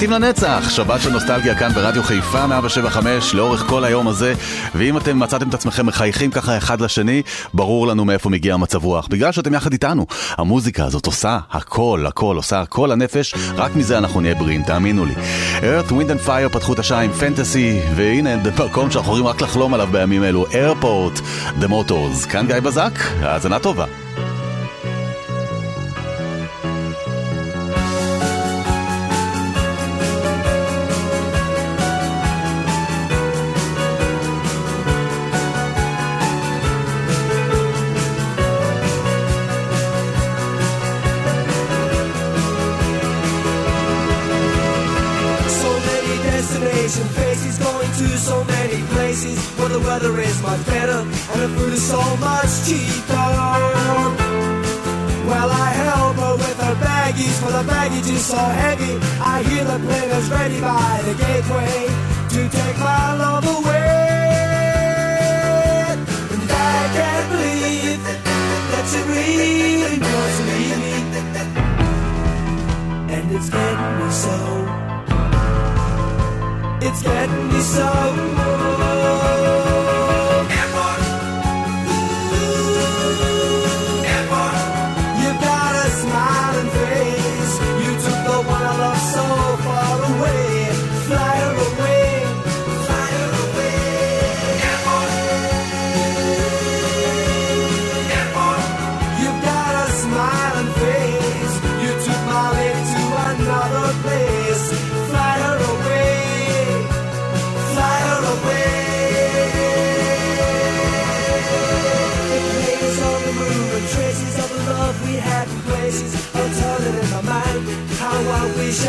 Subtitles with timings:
[0.00, 4.34] להיטים לנצח, שבת של נוסטלגיה כאן ברדיו חיפה 175 לאורך כל היום הזה
[4.74, 7.22] ואם אתם מצאתם את עצמכם מחייכים ככה אחד לשני,
[7.54, 10.06] ברור לנו מאיפה מגיע המצב רוח בגלל שאתם יחד איתנו.
[10.38, 15.14] המוזיקה הזאת עושה הכל, הכל, עושה הכל הנפש, רק מזה אנחנו נהיה בריאים, תאמינו לי.
[15.60, 19.74] Earth, Wind and Fire פתחו את השעה עם פנטסי והנה במקום שאנחנו יכולים רק לחלום
[19.74, 21.18] עליו בימים אלו, איירפורט,
[21.60, 22.28] The Motors.
[22.28, 23.84] כאן גיא בזק, האזנה טובה.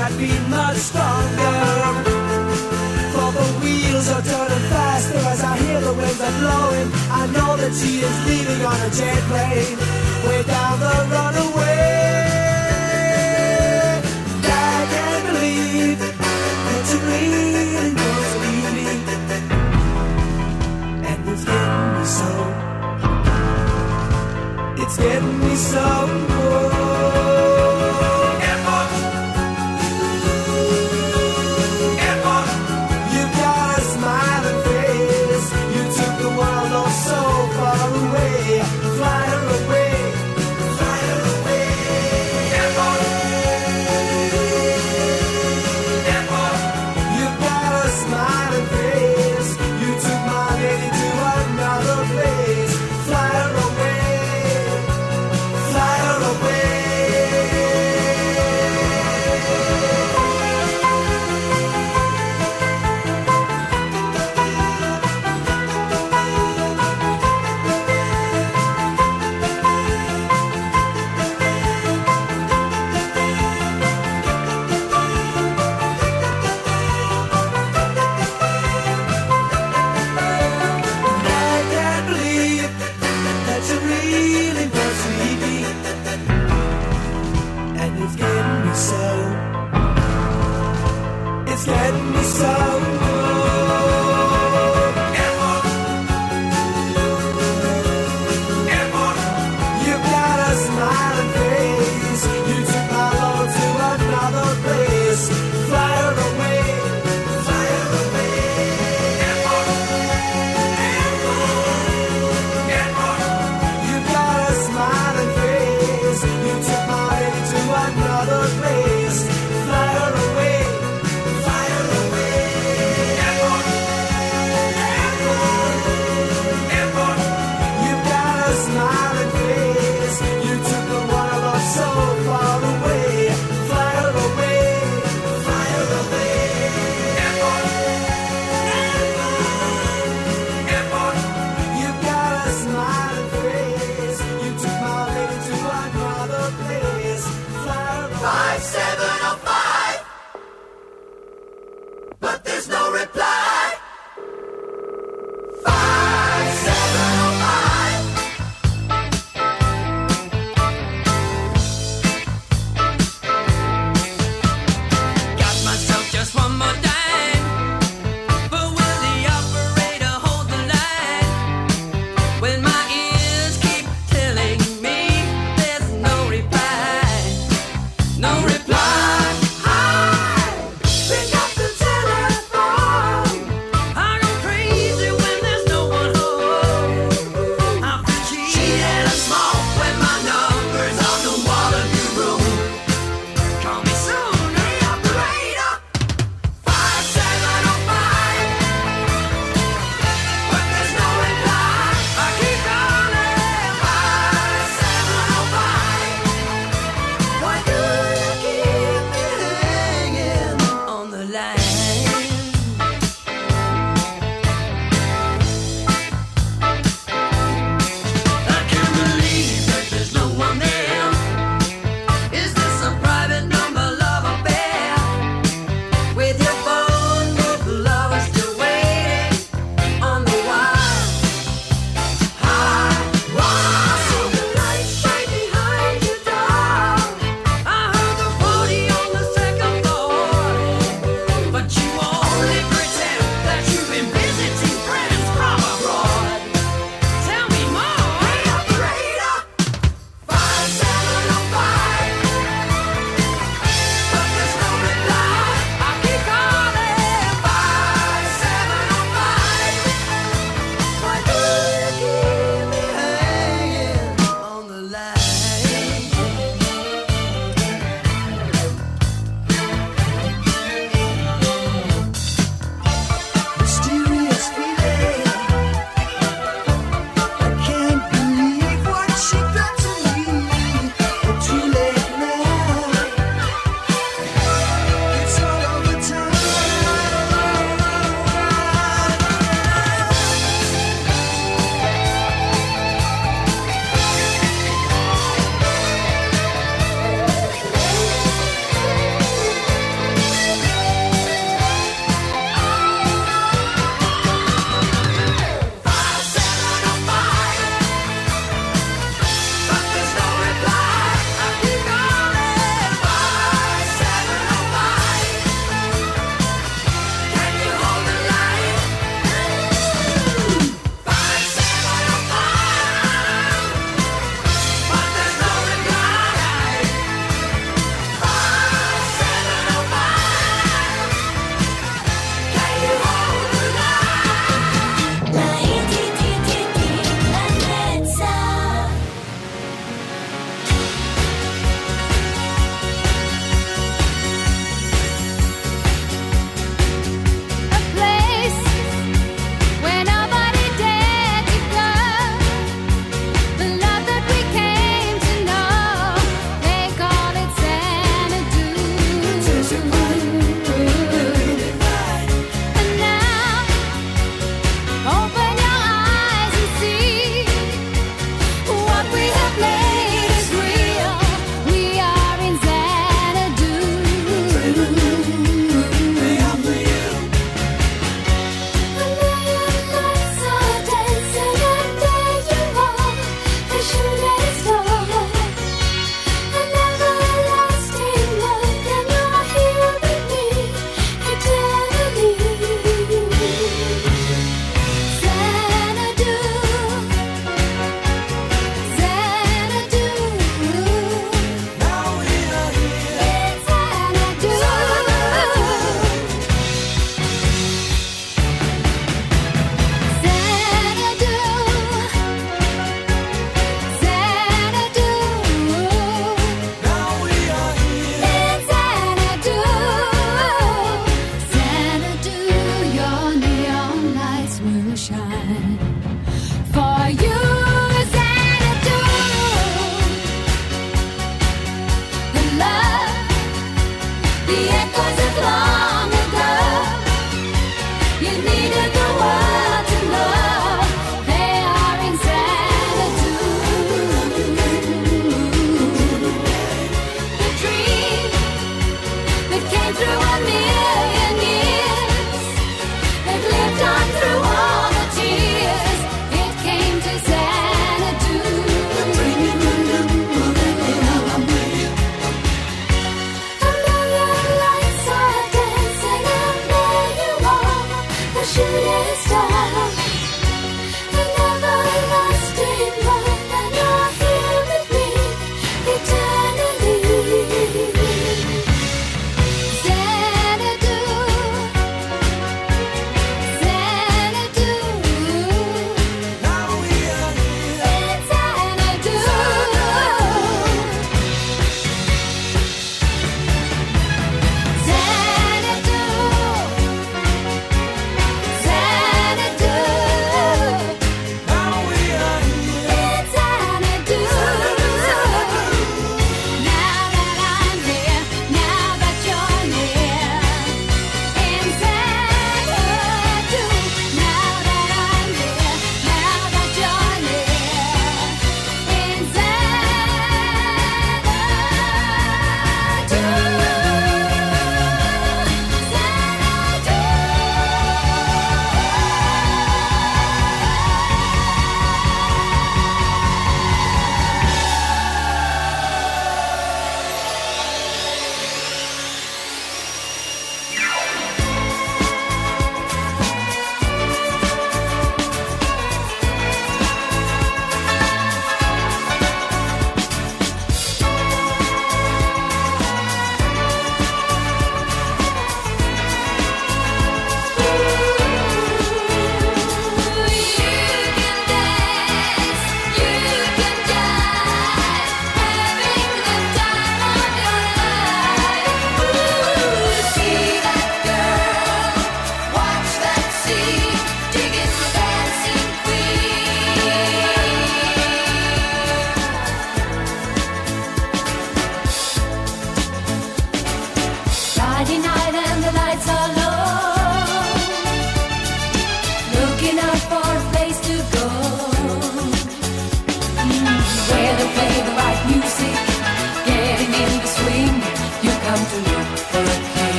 [0.00, 1.58] I'd been much stronger.
[3.12, 6.88] For the wheels are turning faster as I hear the winds are blowing.
[7.20, 9.76] I know that she is leaving on a jet plane,
[10.26, 11.98] way down the runaway.
[14.46, 17.06] I can't believe that you to
[21.10, 22.30] and it's getting me so.
[24.82, 26.77] It's getting me so.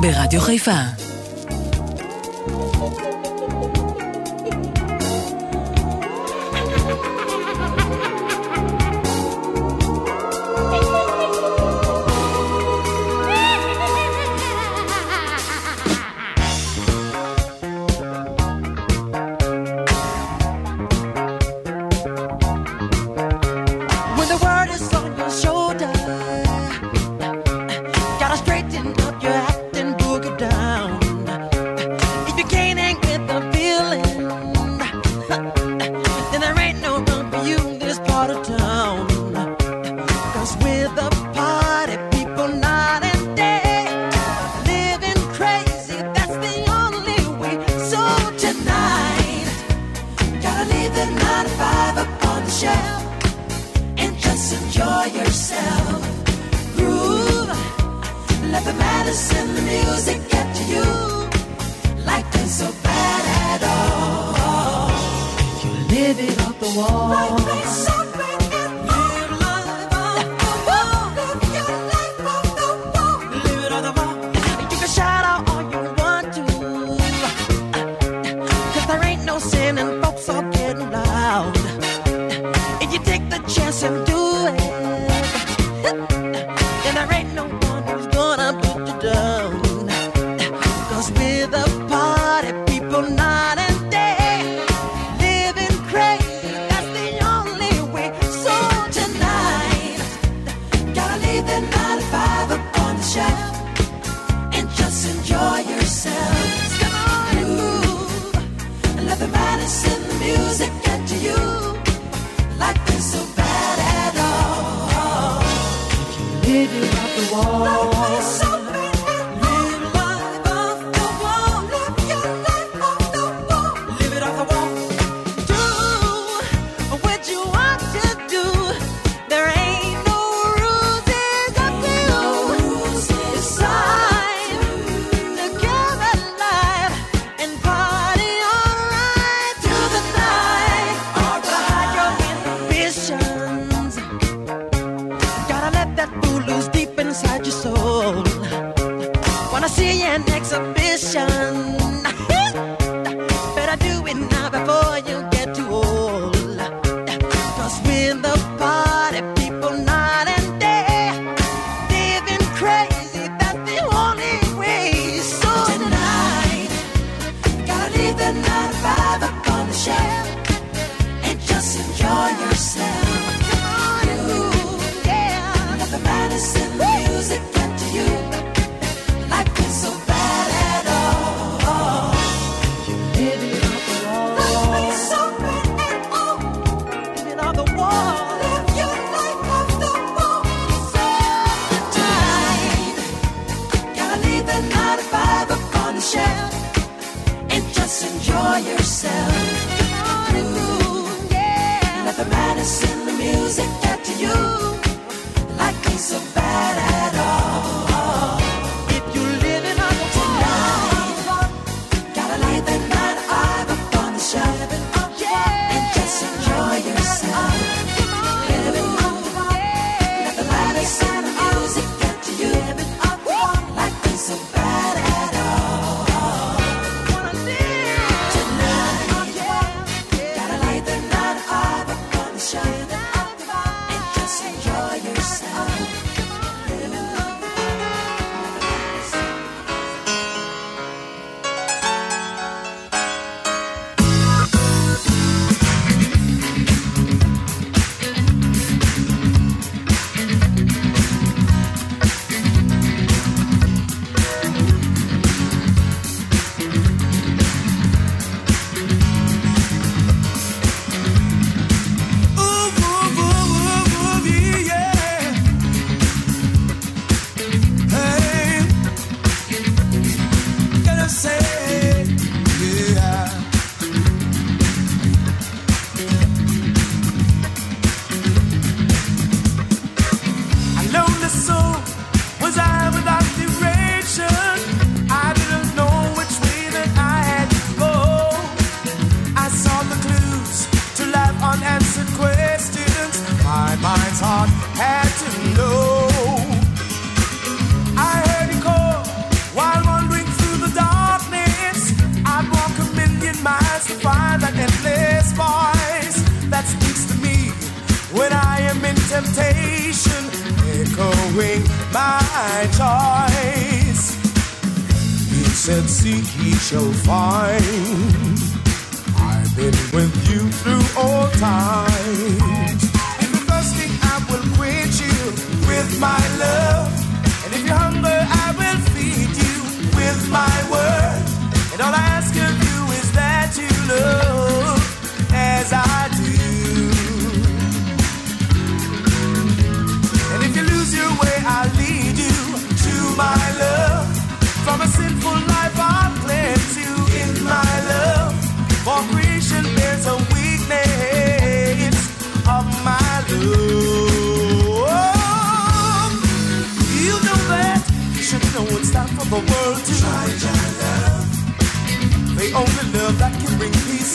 [0.00, 1.09] ברדיו חיפה.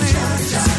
[0.03, 0.74] chances.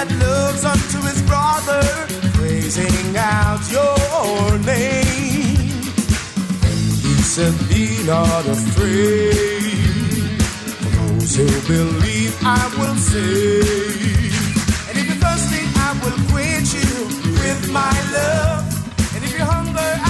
[0.00, 1.82] that looks unto his brother,
[2.32, 5.76] praising out your name.
[6.64, 10.40] And he said, Be not afraid.
[10.80, 14.32] For those who believe, I will save.
[14.88, 16.92] And if you're thirsty, I will quench you
[17.42, 18.64] with my love.
[19.14, 20.09] And if you hunger, I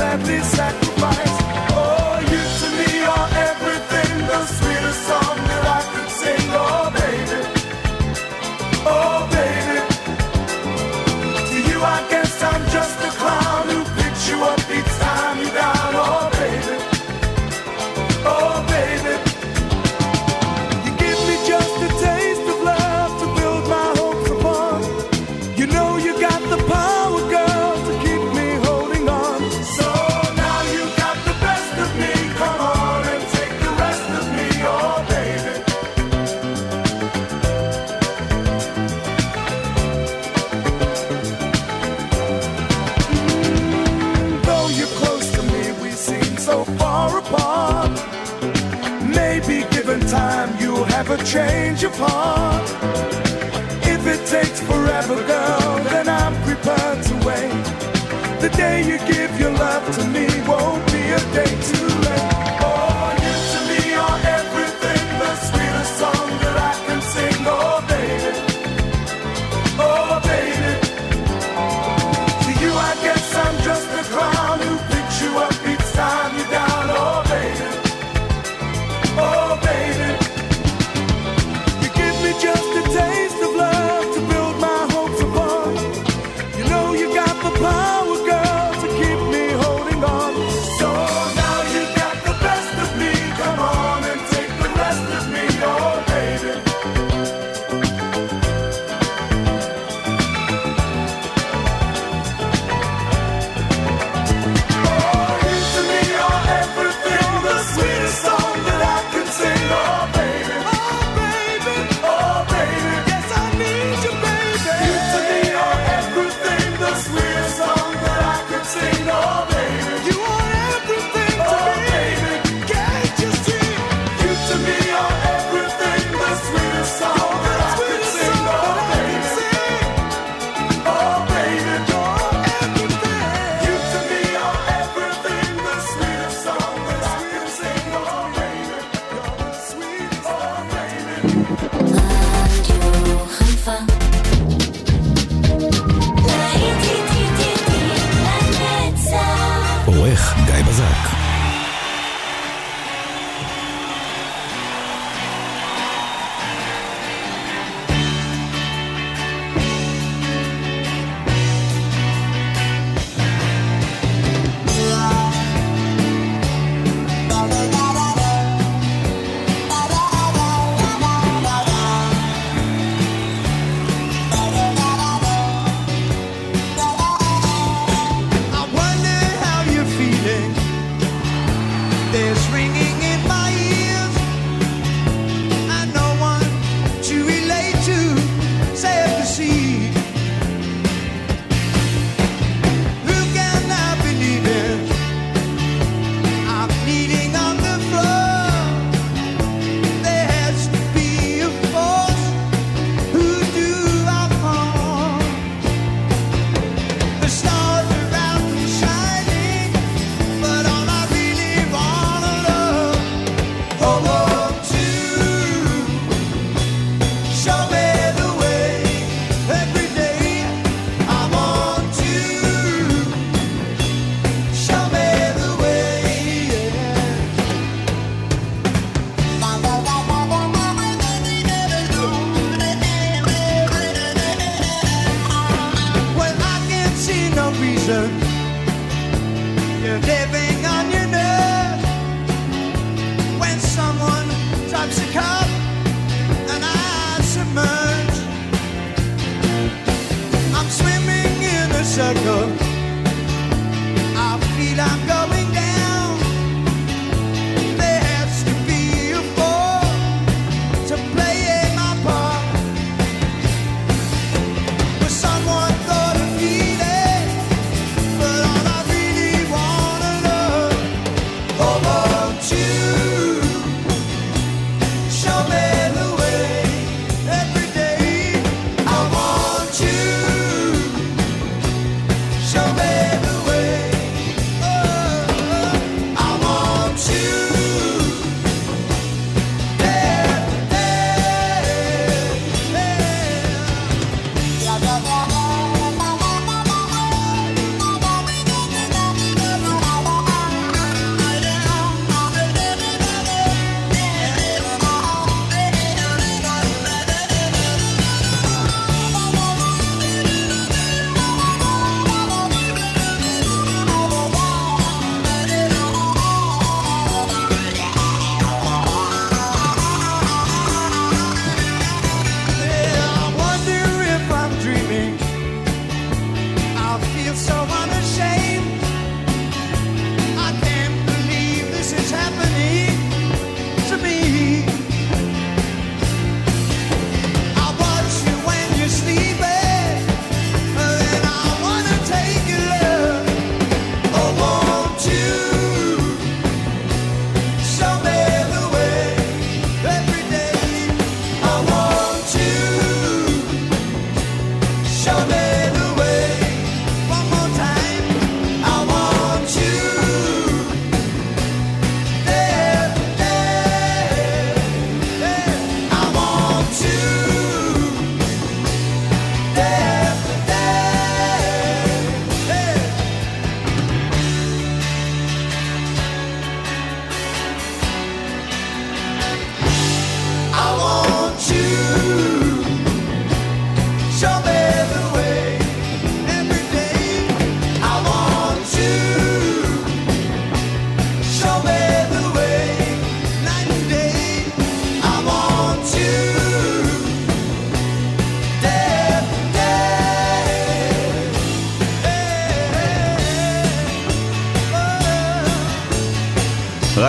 [217.41, 217.80] show me.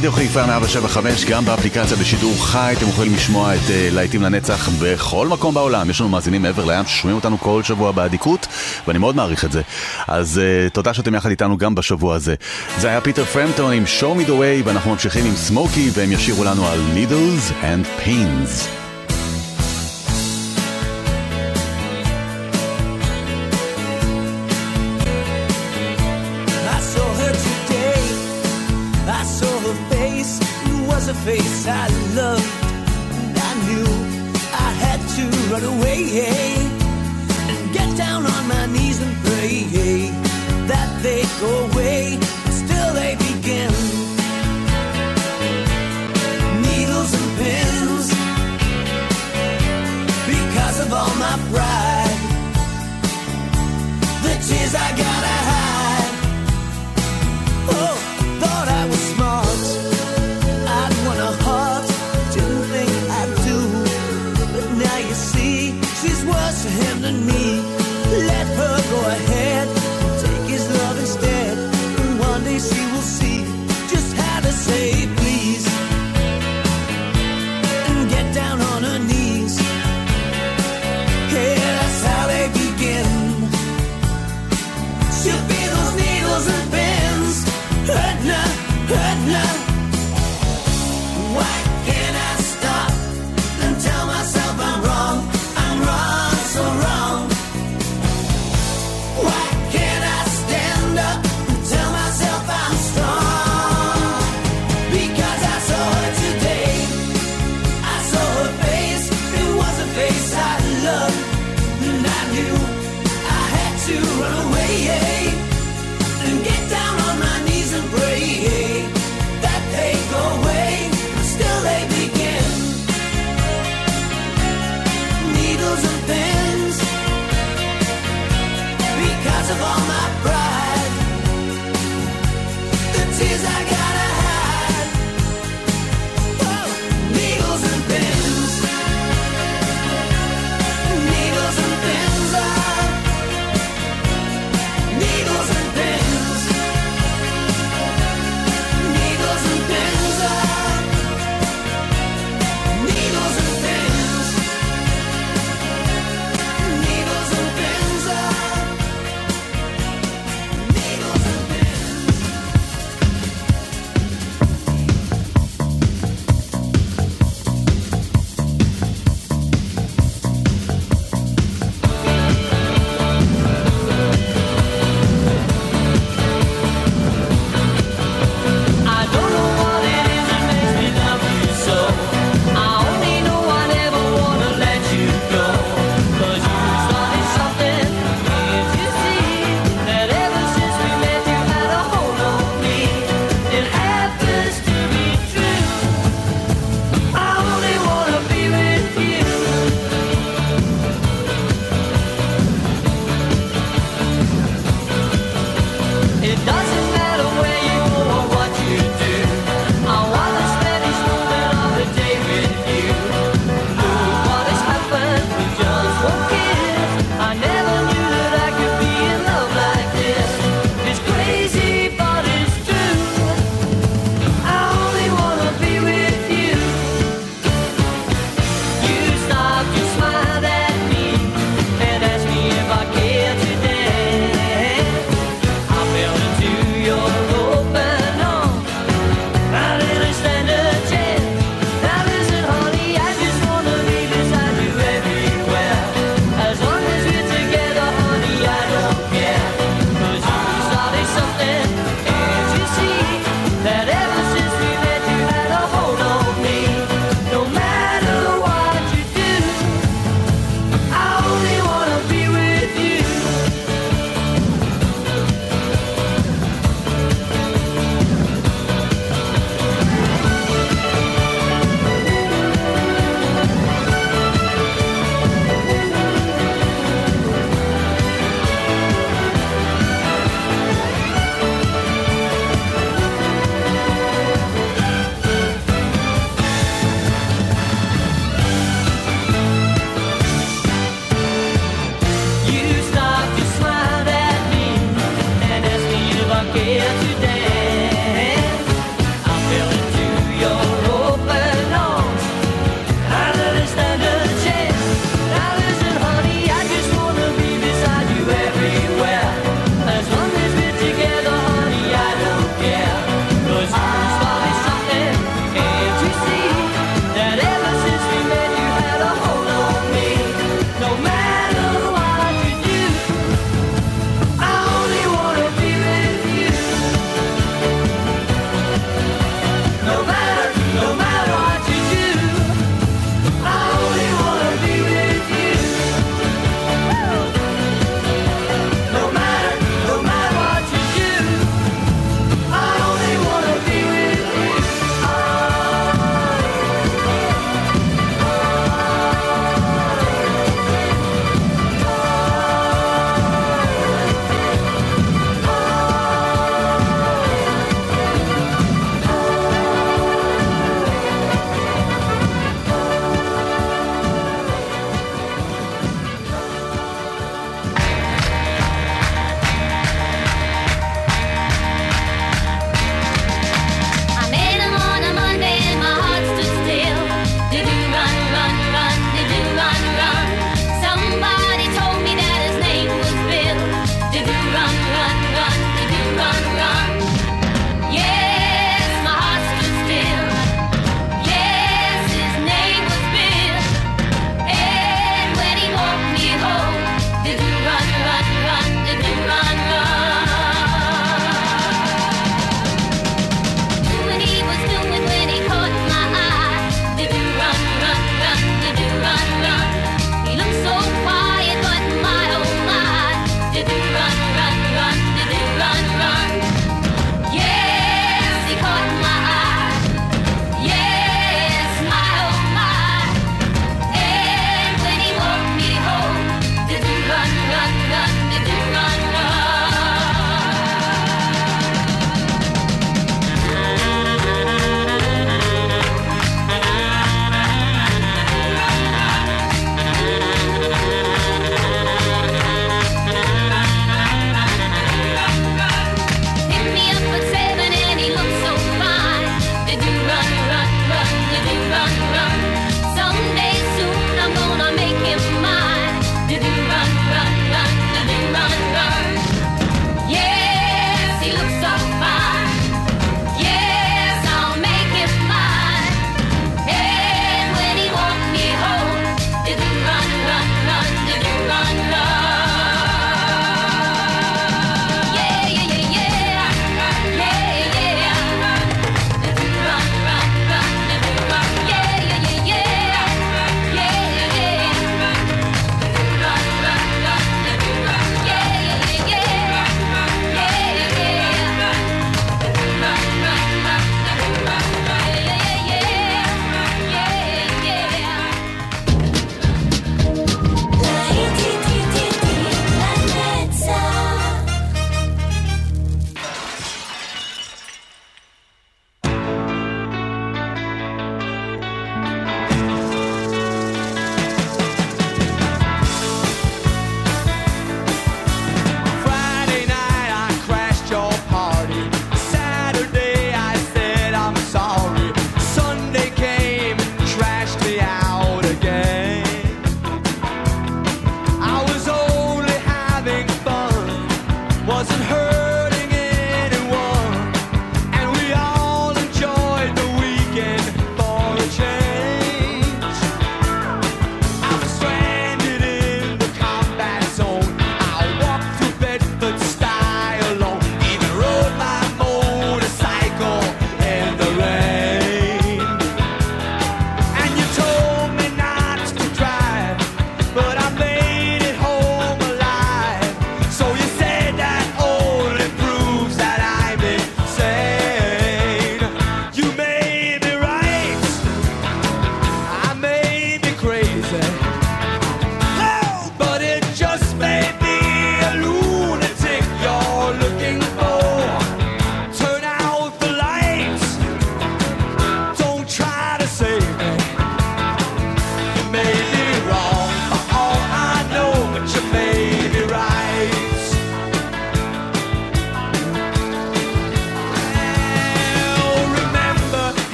[0.00, 5.28] רדיו חיפה 175, גם באפליקציה בשידור חי, אתם יכולים לשמוע את uh, להיטים לנצח בכל
[5.28, 5.90] מקום בעולם.
[5.90, 8.46] יש לנו מאזינים מעבר לים ששומעים אותנו כל שבוע באדיקות,
[8.86, 9.62] ואני מאוד מעריך את זה.
[10.08, 12.34] אז uh, תודה שאתם יחד איתנו גם בשבוע הזה.
[12.78, 16.44] זה היה פיטר פרמפטון עם Show Me The Way, ואנחנו ממשיכים עם סמוקי, והם ישירו
[16.44, 18.79] לנו על Needles and Pins.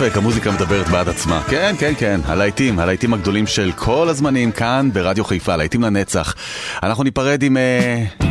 [0.00, 1.42] ספק, המוזיקה מדברת בעד עצמה.
[1.48, 6.34] כן, כן, כן, הלהיטים, הלהיטים הגדולים של כל הזמנים כאן ברדיו חיפה, להיטים לנצח.
[6.82, 7.56] אנחנו ניפרד עם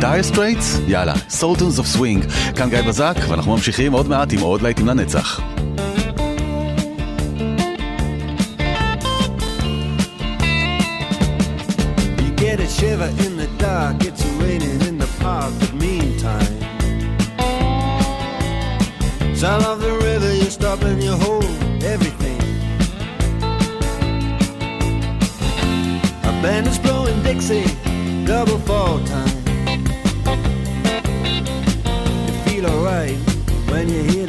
[0.00, 2.24] דייר uh, סטרייטס, יאללה, סולטונס אוף סווינג.
[2.56, 5.40] כאן גיא בזק, ואנחנו ממשיכים עוד מעט עם עוד להיטים לנצח.
[19.44, 21.59] Sound of the river, you stop and you hold
[21.90, 22.40] everything.
[26.22, 27.64] A band is blowing Dixie,
[28.24, 29.36] double fall time.
[32.26, 33.16] You feel alright
[33.70, 34.19] when you hear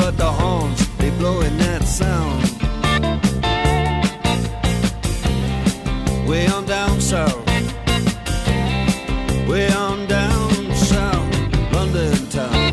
[0.00, 2.42] But the horns, they blowing that sound.
[6.26, 7.46] Way on down south.
[9.46, 12.72] Way on down south, London town.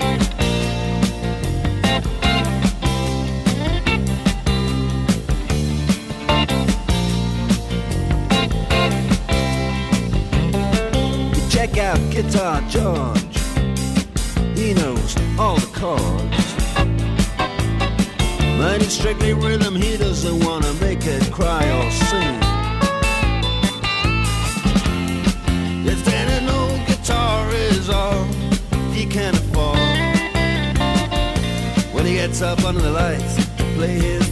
[11.50, 13.38] Check out Guitar George.
[14.58, 16.27] He knows all the chords.
[18.88, 22.40] It's strictly rhythm, he doesn't wanna make it cry or sing.
[25.86, 28.24] If an old guitar is all
[28.94, 29.78] he can afford
[31.94, 34.27] When he gets up under the lights to play his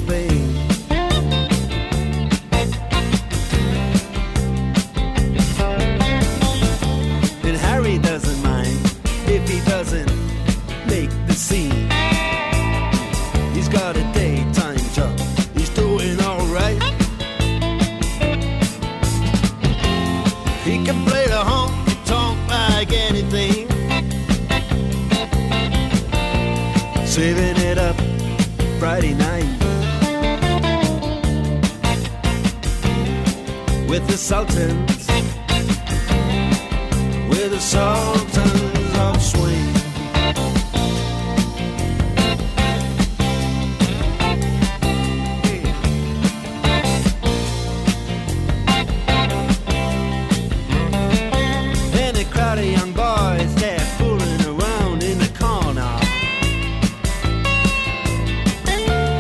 [53.16, 55.94] boys, they're fooling around in the corner.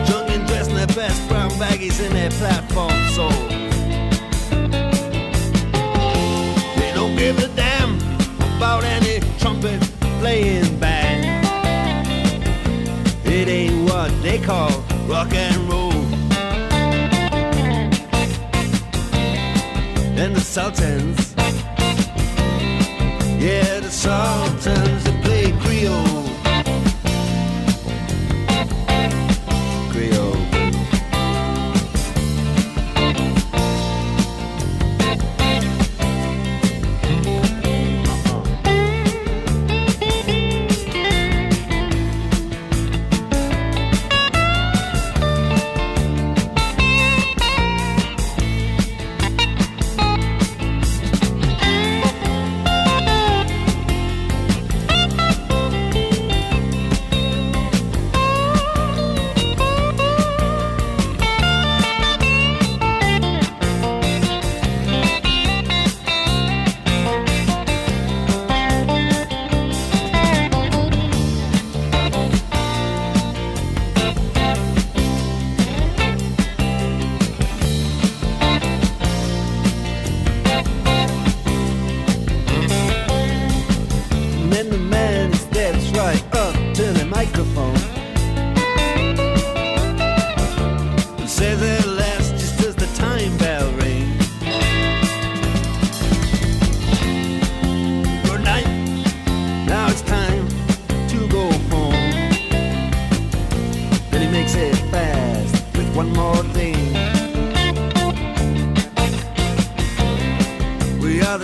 [0.07, 3.49] Drunk and dressed in their best brown baggies in their platform soles.
[6.79, 7.95] They don't give a damn
[8.55, 9.81] about any trumpet
[10.19, 11.23] playing band.
[13.25, 14.71] It ain't what they call
[15.07, 15.93] rock and roll.
[20.17, 21.35] And the Sultans
[23.45, 25.44] yeah, Sultans that play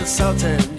[0.02, 0.71] the Sultans.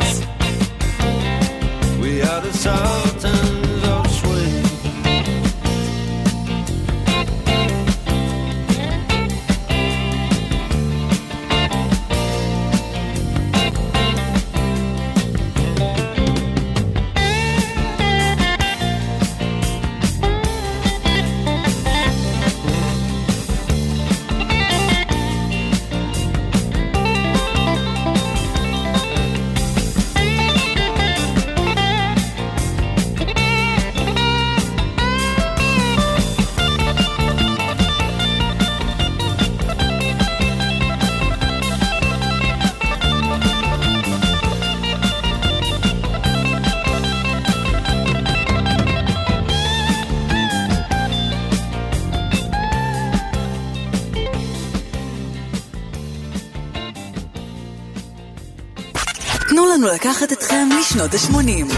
[60.94, 61.74] לשנות ה-80.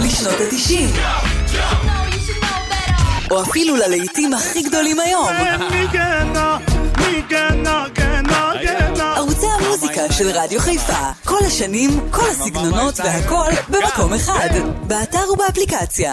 [0.00, 0.98] לשנות ה-90.
[3.30, 5.28] או אפילו ללהיטים הכי גדולים היום.
[9.16, 11.10] ערוצי המוזיקה של רדיו חיפה.
[11.24, 14.48] כל השנים, כל הסגנונות והכל במקום אחד.
[14.82, 16.12] באתר ובאפליקציה.